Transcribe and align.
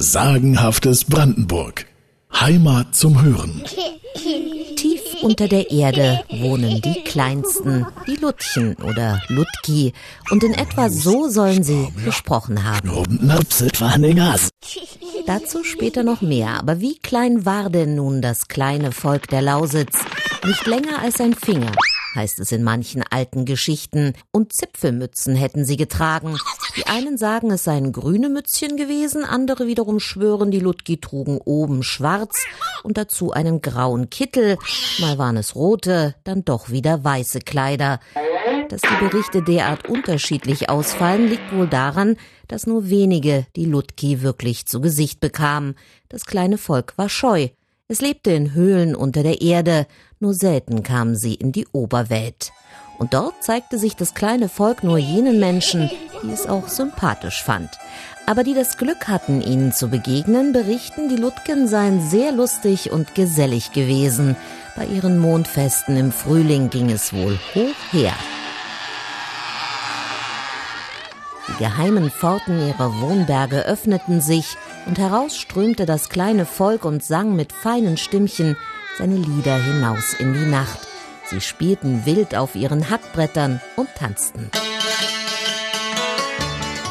Sagenhaftes 0.00 1.06
Brandenburg. 1.06 1.86
Heimat 2.32 2.94
zum 2.94 3.20
Hören. 3.20 3.64
Tief 4.76 5.00
unter 5.22 5.48
der 5.48 5.72
Erde 5.72 6.20
wohnen 6.30 6.80
die 6.80 7.02
Kleinsten, 7.02 7.84
die 8.06 8.14
Lutchen 8.14 8.76
oder 8.76 9.20
Lutki, 9.26 9.92
und 10.30 10.44
in 10.44 10.54
etwa 10.54 10.88
so 10.88 11.28
sollen 11.28 11.64
sie 11.64 11.88
gesprochen 12.04 12.62
haben. 12.62 12.88
Dazu 15.26 15.64
später 15.64 16.04
noch 16.04 16.22
mehr, 16.22 16.50
aber 16.60 16.78
wie 16.78 16.96
klein 16.98 17.44
war 17.44 17.68
denn 17.68 17.96
nun 17.96 18.22
das 18.22 18.46
kleine 18.46 18.92
Volk 18.92 19.26
der 19.26 19.42
Lausitz? 19.42 19.98
Nicht 20.46 20.64
länger 20.68 21.00
als 21.00 21.20
ein 21.20 21.34
Finger 21.34 21.72
heißt 22.14 22.40
es 22.40 22.52
in 22.52 22.62
manchen 22.62 23.02
alten 23.02 23.44
Geschichten, 23.44 24.14
und 24.32 24.52
Zipfelmützen 24.52 25.36
hätten 25.36 25.64
sie 25.64 25.76
getragen. 25.76 26.36
Die 26.76 26.86
einen 26.86 27.18
sagen, 27.18 27.50
es 27.50 27.64
seien 27.64 27.92
grüne 27.92 28.28
Mützchen 28.28 28.76
gewesen, 28.76 29.24
andere 29.24 29.66
wiederum 29.66 30.00
schwören, 30.00 30.50
die 30.50 30.60
Ludgi 30.60 30.98
trugen 31.00 31.38
oben 31.44 31.82
schwarz 31.82 32.44
und 32.82 32.96
dazu 32.96 33.32
einen 33.32 33.62
grauen 33.62 34.10
Kittel, 34.10 34.58
mal 35.00 35.18
waren 35.18 35.36
es 35.36 35.54
rote, 35.54 36.14
dann 36.24 36.44
doch 36.44 36.70
wieder 36.70 37.04
weiße 37.04 37.40
Kleider. 37.40 38.00
Dass 38.68 38.80
die 38.82 39.04
Berichte 39.04 39.42
derart 39.42 39.88
unterschiedlich 39.88 40.68
ausfallen, 40.68 41.28
liegt 41.28 41.54
wohl 41.54 41.68
daran, 41.68 42.16
dass 42.48 42.66
nur 42.66 42.88
wenige 42.90 43.46
die 43.56 43.64
Ludki 43.64 44.22
wirklich 44.22 44.66
zu 44.66 44.80
Gesicht 44.80 45.20
bekamen. 45.20 45.74
Das 46.08 46.24
kleine 46.24 46.58
Volk 46.58 46.94
war 46.96 47.08
scheu. 47.08 47.48
Es 47.90 48.02
lebte 48.02 48.32
in 48.32 48.52
Höhlen 48.52 48.94
unter 48.94 49.22
der 49.22 49.40
Erde, 49.40 49.86
nur 50.20 50.34
selten 50.34 50.82
kamen 50.82 51.16
sie 51.16 51.32
in 51.32 51.52
die 51.52 51.66
Oberwelt. 51.72 52.52
Und 52.98 53.14
dort 53.14 53.42
zeigte 53.42 53.78
sich 53.78 53.96
das 53.96 54.12
kleine 54.12 54.50
Volk 54.50 54.84
nur 54.84 54.98
jenen 54.98 55.40
Menschen, 55.40 55.90
die 56.22 56.30
es 56.30 56.46
auch 56.46 56.68
sympathisch 56.68 57.42
fand. 57.42 57.70
Aber 58.26 58.44
die 58.44 58.52
das 58.52 58.76
Glück 58.76 59.08
hatten, 59.08 59.40
ihnen 59.40 59.72
zu 59.72 59.88
begegnen, 59.88 60.52
berichten, 60.52 61.08
die 61.08 61.16
Lutgen 61.16 61.66
seien 61.66 62.06
sehr 62.10 62.30
lustig 62.30 62.90
und 62.90 63.14
gesellig 63.14 63.72
gewesen. 63.72 64.36
Bei 64.76 64.84
ihren 64.84 65.16
Mondfesten 65.18 65.96
im 65.96 66.12
Frühling 66.12 66.68
ging 66.68 66.90
es 66.90 67.14
wohl 67.14 67.38
hoch 67.54 67.92
her. 67.92 68.12
Die 71.48 71.64
geheimen 71.64 72.10
Pforten 72.10 72.66
ihrer 72.66 73.00
Wohnberge 73.00 73.64
öffneten 73.64 74.20
sich, 74.20 74.56
und 74.86 74.98
heraus 74.98 75.36
strömte 75.36 75.86
das 75.86 76.08
kleine 76.08 76.46
Volk 76.46 76.84
und 76.84 77.02
sang 77.02 77.36
mit 77.36 77.52
feinen 77.52 77.96
Stimmchen 77.96 78.56
seine 78.98 79.16
Lieder 79.16 79.56
hinaus 79.56 80.14
in 80.14 80.34
die 80.34 80.46
Nacht. 80.46 80.80
Sie 81.26 81.40
spielten 81.40 82.06
wild 82.06 82.34
auf 82.34 82.54
ihren 82.54 82.90
Hackbrettern 82.90 83.60
und 83.76 83.88
tanzten. 83.94 84.50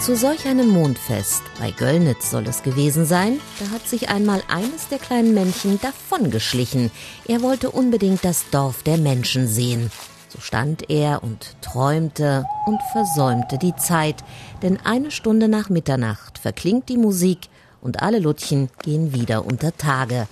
Zu 0.00 0.14
solch 0.14 0.46
einem 0.46 0.68
Mondfest, 0.68 1.42
bei 1.58 1.72
Göllnitz 1.72 2.30
soll 2.30 2.46
es 2.46 2.62
gewesen 2.62 3.06
sein, 3.06 3.40
da 3.58 3.70
hat 3.70 3.88
sich 3.88 4.08
einmal 4.08 4.40
eines 4.46 4.86
der 4.88 4.98
kleinen 4.98 5.34
Männchen 5.34 5.80
davongeschlichen. 5.80 6.92
Er 7.26 7.42
wollte 7.42 7.72
unbedingt 7.72 8.24
das 8.24 8.48
Dorf 8.50 8.84
der 8.84 8.98
Menschen 8.98 9.48
sehen. 9.48 9.90
So 10.28 10.40
stand 10.40 10.90
er 10.90 11.22
und 11.22 11.56
träumte 11.62 12.44
und 12.66 12.80
versäumte 12.92 13.58
die 13.58 13.76
Zeit, 13.76 14.24
denn 14.62 14.78
eine 14.84 15.10
Stunde 15.10 15.48
nach 15.48 15.68
Mitternacht 15.68 16.38
verklingt 16.38 16.88
die 16.88 16.96
Musik 16.96 17.48
und 17.80 18.02
alle 18.02 18.18
Lutchen 18.18 18.68
gehen 18.82 19.12
wieder 19.12 19.44
unter 19.46 19.76
Tage. 19.76 20.26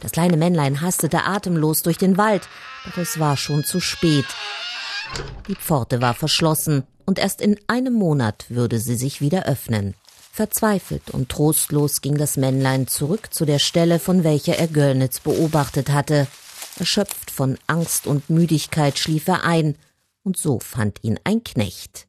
Das 0.00 0.12
kleine 0.12 0.36
Männlein 0.36 0.80
hastete 0.82 1.24
atemlos 1.24 1.82
durch 1.82 1.96
den 1.96 2.18
Wald, 2.18 2.48
doch 2.84 2.98
es 2.98 3.18
war 3.18 3.36
schon 3.36 3.64
zu 3.64 3.80
spät. 3.80 4.26
Die 5.48 5.54
Pforte 5.54 6.02
war 6.02 6.14
verschlossen 6.14 6.84
und 7.06 7.18
erst 7.18 7.40
in 7.40 7.58
einem 7.66 7.94
Monat 7.94 8.44
würde 8.50 8.78
sie 8.78 8.96
sich 8.96 9.20
wieder 9.22 9.46
öffnen. 9.46 9.94
Verzweifelt 10.32 11.10
und 11.10 11.30
trostlos 11.30 12.00
ging 12.00 12.16
das 12.16 12.36
Männlein 12.36 12.86
zurück 12.86 13.32
zu 13.32 13.44
der 13.44 13.58
Stelle, 13.58 13.98
von 13.98 14.22
welcher 14.22 14.56
er 14.56 14.68
Göllnitz 14.68 15.20
beobachtet 15.20 15.90
hatte. 15.90 16.26
Erschöpft 16.78 17.30
von 17.30 17.58
Angst 17.66 18.06
und 18.06 18.30
Müdigkeit 18.30 18.98
schlief 18.98 19.28
er 19.28 19.44
ein, 19.44 19.76
und 20.22 20.36
so 20.36 20.58
fand 20.58 21.02
ihn 21.02 21.18
ein 21.24 21.42
Knecht. 21.44 22.06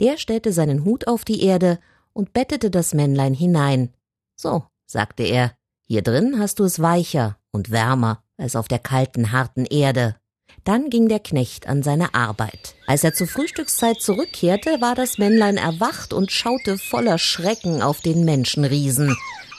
Der 0.00 0.18
stellte 0.18 0.52
seinen 0.52 0.84
Hut 0.84 1.06
auf 1.06 1.24
die 1.24 1.42
Erde 1.42 1.78
und 2.12 2.32
bettete 2.32 2.70
das 2.70 2.94
Männlein 2.94 3.34
hinein. 3.34 3.92
So, 4.36 4.64
sagte 4.86 5.22
er, 5.22 5.52
hier 5.86 6.02
drin 6.02 6.38
hast 6.38 6.58
du 6.58 6.64
es 6.64 6.80
weicher 6.80 7.38
und 7.50 7.70
wärmer 7.70 8.22
als 8.36 8.56
auf 8.56 8.68
der 8.68 8.78
kalten, 8.78 9.32
harten 9.32 9.66
Erde. 9.66 10.16
Dann 10.64 10.90
ging 10.90 11.08
der 11.08 11.20
Knecht 11.20 11.66
an 11.66 11.82
seine 11.82 12.14
Arbeit. 12.14 12.74
Als 12.86 13.04
er 13.04 13.14
zur 13.14 13.26
Frühstückszeit 13.26 14.00
zurückkehrte, 14.00 14.80
war 14.80 14.94
das 14.94 15.18
Männlein 15.18 15.56
erwacht 15.56 16.12
und 16.12 16.30
schaute 16.30 16.78
voller 16.78 17.18
Schrecken 17.18 17.82
auf 17.82 18.00
den 18.00 18.24
Menschenriesen. 18.24 19.16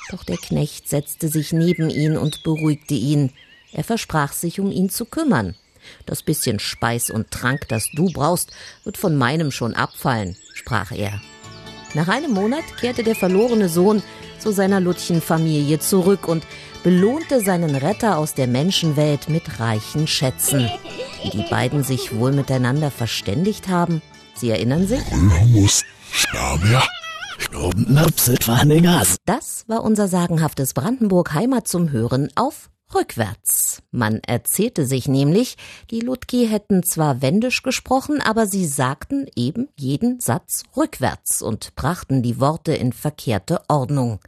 Doch 0.09 0.23
der 0.23 0.38
Knecht 0.38 0.88
setzte 0.90 1.28
sich 1.28 1.52
neben 1.52 1.90
ihn 1.90 2.18
und 2.18 2.44
beruhigte 2.44 2.94
ihn. 2.94 3.31
Er 3.73 3.84
versprach 3.84 4.31
sich, 4.31 4.59
um 4.59 4.72
ihn 4.72 4.89
zu 4.89 5.06
kümmern. 5.06 5.56
Das 6.06 6.23
bisschen 6.23 6.59
Speis 6.59 7.09
und 7.09 7.31
Trank, 7.31 7.67
das 7.67 7.89
du 7.94 8.11
brauchst, 8.11 8.51
wird 8.84 8.97
von 8.97 9.17
meinem 9.17 9.51
schon 9.51 9.73
abfallen, 9.73 10.38
sprach 10.53 10.91
er. 10.91 11.19
Nach 11.94 12.07
einem 12.07 12.31
Monat 12.31 12.63
kehrte 12.79 13.03
der 13.03 13.16
verlorene 13.16 13.69
Sohn 13.69 14.01
zu 14.39 14.51
seiner 14.51 14.79
Lutchenfamilie 14.79 15.79
zurück 15.79 16.28
und 16.28 16.45
belohnte 16.84 17.41
seinen 17.41 17.75
Retter 17.75 18.17
aus 18.17 18.34
der 18.34 18.47
Menschenwelt 18.47 19.29
mit 19.29 19.59
reichen 19.59 20.07
Schätzen. 20.07 20.69
Wie 21.23 21.29
die 21.29 21.50
beiden 21.50 21.84
sich 21.84 22.16
wohl 22.16 22.31
miteinander 22.31 22.91
verständigt 22.91 23.67
haben, 23.67 24.01
Sie 24.35 24.50
erinnern 24.50 24.88
sich? 24.88 25.01
Das 29.25 29.63
war 29.67 29.84
unser 29.84 30.07
sagenhaftes 30.07 30.73
Brandenburg 30.73 31.34
Heimat 31.34 31.67
zum 31.67 31.91
Hören 31.91 32.29
auf 32.35 32.69
rückwärts. 32.94 33.82
Man 33.92 34.20
erzählte 34.26 34.86
sich 34.86 35.08
nämlich, 35.08 35.58
die 35.92 36.00
Ludki 36.00 36.48
hätten 36.48 36.84
zwar 36.84 37.22
wendisch 37.22 37.64
gesprochen, 37.64 38.22
aber 38.22 38.46
sie 38.46 38.66
sagten 38.66 39.28
eben 39.36 39.70
jeden 39.76 40.20
Satz 40.20 40.64
rückwärts 40.76 41.42
und 41.42 41.76
brachten 41.76 42.22
die 42.22 42.40
Worte 42.40 42.74
in 42.74 42.94
verkehrte 42.94 43.62
Ordnung. 43.68 44.20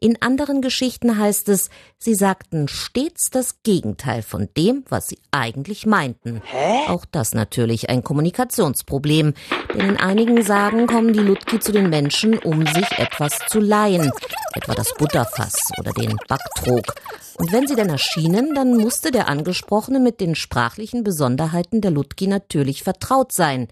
In 0.00 0.20
anderen 0.22 0.62
Geschichten 0.62 1.18
heißt 1.18 1.48
es, 1.48 1.70
sie 1.98 2.14
sagten 2.14 2.68
stets 2.68 3.30
das 3.30 3.62
Gegenteil 3.62 4.22
von 4.22 4.48
dem, 4.56 4.84
was 4.88 5.08
sie 5.08 5.18
eigentlich 5.30 5.86
meinten. 5.86 6.42
Hä? 6.44 6.88
Auch 6.88 7.04
das 7.04 7.34
natürlich 7.34 7.90
ein 7.90 8.02
Kommunikationsproblem, 8.02 9.34
denn 9.74 9.88
in 9.88 9.96
einigen 9.96 10.42
Sagen 10.42 10.86
kommen 10.86 11.12
die 11.12 11.20
Ludki 11.20 11.58
zu 11.60 11.72
den 11.72 11.90
Menschen, 11.90 12.38
um 12.38 12.66
sich 12.66 12.90
etwas 12.98 13.38
zu 13.48 13.60
leihen, 13.60 14.12
etwa 14.56 14.74
das 14.74 14.94
Butterfass 14.94 15.70
oder 15.78 15.92
den 15.92 16.16
Backtrog. 16.28 16.94
Und 17.38 17.52
wenn 17.52 17.66
sie 17.66 17.76
denn 17.76 17.90
erschienen, 17.90 18.54
dann 18.54 18.76
musste 18.76 19.10
der 19.10 19.28
Angesprochene 19.28 20.00
mit 20.00 20.20
den 20.20 20.34
sprachlichen 20.34 21.04
Besonderheiten 21.04 21.80
der 21.80 21.90
Ludki 21.90 22.26
natürlich 22.26 22.82
vertraut 22.82 23.32
sein. 23.32 23.68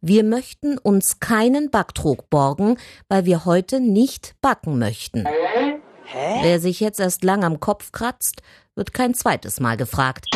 Wir 0.00 0.24
möchten 0.24 0.76
uns 0.76 1.20
keinen 1.20 1.70
Backtrog 1.70 2.28
borgen, 2.28 2.76
weil 3.08 3.24
wir 3.24 3.44
heute 3.44 3.80
nicht 3.80 4.34
backen 4.42 4.78
möchten. 4.78 5.24
Hä? 6.06 6.40
Wer 6.42 6.60
sich 6.60 6.80
jetzt 6.80 7.00
erst 7.00 7.24
lang 7.24 7.44
am 7.44 7.60
Kopf 7.60 7.92
kratzt, 7.92 8.42
wird 8.74 8.92
kein 8.92 9.14
zweites 9.14 9.60
Mal 9.60 9.76
gefragt. 9.76 10.26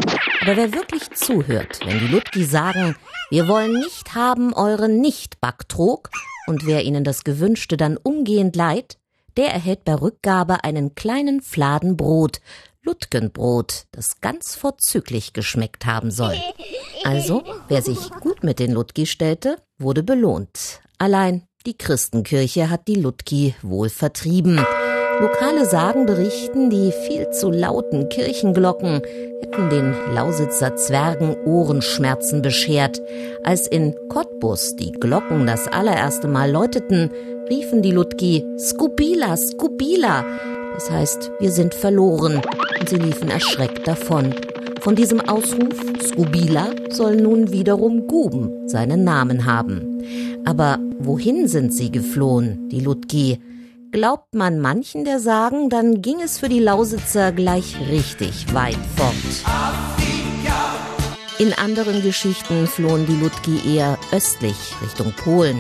Aber 0.41 0.57
wer 0.57 0.73
wirklich 0.73 1.11
zuhört, 1.11 1.81
wenn 1.85 1.99
die 1.99 2.07
Ludki 2.07 2.45
sagen, 2.45 2.97
wir 3.31 3.49
wollen 3.49 3.73
nicht 3.73 4.15
haben 4.15 4.55
euren 4.55 5.01
Nicht-Backtrog, 5.01 6.09
und 6.47 6.65
wer 6.65 6.85
ihnen 6.85 7.05
das 7.05 7.25
Gewünschte 7.25 7.77
dann 7.77 7.99
umgehend 7.99 8.57
leiht, 8.57 8.97
der 9.39 9.53
erhält 9.53 9.85
bei 9.85 9.95
Rückgabe 9.95 10.65
einen 10.65 10.97
kleinen 10.97 11.41
Fladen 11.41 11.97
Brot, 11.97 12.41
Lutgenbrot, 12.83 13.85
das 13.93 14.21
ganz 14.21 14.57
vorzüglich 14.57 15.33
geschmeckt 15.33 15.87
haben 15.87 16.11
soll. 16.11 16.37
Also, 17.05 17.45
wer 17.69 17.81
sich 17.81 18.11
gut 18.21 18.43
mit 18.43 18.59
den 18.59 18.73
Lutki 18.73 19.07
stellte, 19.07 19.57
wurde 19.79 20.03
belohnt. 20.03 20.81
Allein 20.99 21.45
die 21.67 21.79
Christenkirche 21.79 22.69
hat 22.69 22.89
die 22.89 22.97
Lutki 22.97 23.55
wohl 23.63 23.91
vertrieben. 23.91 24.65
Lokale 25.21 25.67
Sagen 25.67 26.07
berichten, 26.07 26.71
die 26.71 26.93
viel 27.07 27.31
zu 27.31 27.51
lauten 27.51 28.09
Kirchenglocken 28.09 29.03
hätten 29.41 29.71
den 29.71 29.95
Lausitzer 30.15 30.77
Zwergen 30.77 31.37
Ohrenschmerzen 31.45 32.43
beschert. 32.43 33.01
Als 33.45 33.67
in 33.67 33.95
Cottbus 34.09 34.77
die 34.77 34.93
Glocken 34.93 35.47
das 35.47 35.69
allererste 35.69 36.29
Mal 36.29 36.51
läuteten, 36.51 37.11
riefen 37.51 37.83
die 37.83 37.91
Lutki 37.91 38.45
Skubila, 38.59 39.37
Skubila. 39.37 40.25
Das 40.75 40.91
heißt, 40.91 41.31
wir 41.41 41.51
sind 41.51 41.75
verloren. 41.75 42.41
Und 42.79 42.89
sie 42.89 42.97
liefen 42.97 43.31
erschreckt 43.31 43.87
davon. 43.87 44.35
Von 44.81 44.95
diesem 44.95 45.21
Ausruf 45.21 45.75
Skubila 46.01 46.71
soll 46.91 47.17
nun 47.17 47.51
wiederum 47.51 48.07
Guben 48.07 48.69
seinen 48.69 49.05
Namen 49.05 49.45
haben. 49.45 50.03
Aber 50.45 50.79
wohin 50.99 51.49
sind 51.49 51.75
sie 51.75 51.91
geflohen, 51.91 52.69
die 52.69 52.81
Lutki? 52.81 53.41
Glaubt 53.91 54.35
man 54.35 54.61
manchen 54.61 55.05
der 55.05 55.19
Sagen, 55.19 55.71
dann 55.71 56.03
ging 56.03 56.21
es 56.23 56.39
für 56.39 56.49
die 56.49 56.61
Lausitzer 56.61 57.33
gleich 57.33 57.77
richtig 57.91 58.53
weit 58.55 58.79
fort. 58.97 59.15
In 61.39 61.53
anderen 61.55 62.03
Geschichten 62.03 62.67
flohen 62.67 63.07
die 63.07 63.15
Ludki 63.15 63.77
eher 63.77 63.99
östlich 64.13 64.57
Richtung 64.83 65.13
Polen. 65.13 65.59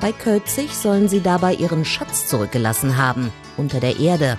Bei 0.00 0.12
Kölzig 0.12 0.74
sollen 0.74 1.08
sie 1.08 1.20
dabei 1.20 1.54
ihren 1.54 1.84
Schatz 1.84 2.28
zurückgelassen 2.28 2.96
haben, 2.96 3.32
unter 3.56 3.80
der 3.80 3.98
Erde. 3.98 4.38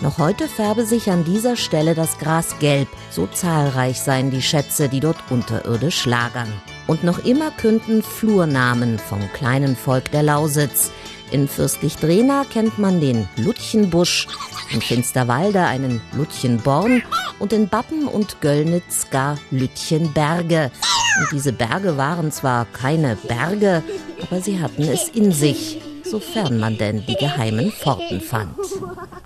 Noch 0.00 0.18
heute 0.18 0.48
färbe 0.48 0.86
sich 0.86 1.10
an 1.10 1.24
dieser 1.24 1.56
Stelle 1.56 1.94
das 1.94 2.18
Gras 2.18 2.58
gelb, 2.60 2.88
so 3.10 3.26
zahlreich 3.26 4.00
seien 4.00 4.30
die 4.30 4.40
Schätze, 4.40 4.88
die 4.88 5.00
dort 5.00 5.18
unterirdisch 5.28 6.06
lagern. 6.06 6.50
Und 6.86 7.02
noch 7.04 7.24
immer 7.24 7.50
künden 7.50 8.02
Flurnamen 8.02 8.98
vom 8.98 9.20
kleinen 9.34 9.76
Volk 9.76 10.10
der 10.12 10.22
Lausitz. 10.22 10.90
In 11.32 11.48
Fürstlich 11.48 11.96
Drehna 11.96 12.44
kennt 12.50 12.78
man 12.78 13.00
den 13.00 13.28
Lutchenbusch, 13.36 14.26
in 14.72 14.80
Finsterwalde 14.80 15.60
einen 15.62 16.00
Lutchenborn 16.12 17.02
und 17.38 17.52
in 17.52 17.68
Bappen 17.68 18.06
und 18.06 18.40
Göllnitz 18.40 19.10
gar 19.10 19.38
Lütchenberge. 19.50 20.70
Und 21.18 21.32
diese 21.32 21.52
Berge 21.52 21.96
waren 21.96 22.30
zwar 22.32 22.64
keine 22.66 23.16
Berge, 23.16 23.82
aber 24.22 24.40
sie 24.40 24.60
hatten 24.60 24.82
es 24.82 25.08
in 25.08 25.32
sich, 25.32 25.80
sofern 26.04 26.58
man 26.58 26.78
denn 26.78 27.04
die 27.06 27.16
geheimen 27.16 27.72
Pforten 27.72 28.20
fand. 28.20 28.56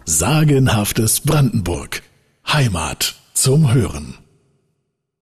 Sagenhaftes 0.04 1.20
Brandenburg. 1.20 2.02
Heimat 2.46 3.14
zum 3.32 3.72
Hören. 3.72 4.18